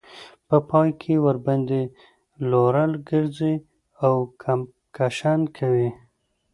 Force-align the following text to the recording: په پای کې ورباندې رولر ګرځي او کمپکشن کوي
په 0.47 0.57
پای 0.69 0.89
کې 1.01 1.13
ورباندې 1.25 1.81
رولر 2.51 2.91
ګرځي 3.09 3.55
او 4.05 4.15
کمپکشن 4.43 5.39
کوي 5.57 5.89